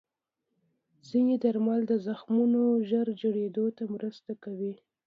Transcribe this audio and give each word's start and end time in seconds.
ځینې 1.09 1.35
درمل 1.43 1.79
د 1.87 1.93
زخمونو 2.07 2.61
ژر 2.89 3.07
جوړېدو 3.21 3.65
ته 3.77 3.83
مرسته 3.95 4.31
کوي. 4.43 4.73